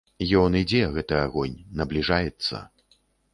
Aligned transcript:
Ён 0.43 0.55
ідзе, 0.59 0.79
гэты 0.95 1.17
агонь, 1.25 1.59
набліжаецца. 1.83 2.65